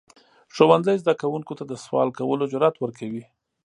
[0.55, 3.23] ښوونځی زده کوونکو ته د سوال کولو جرئت ورکوي.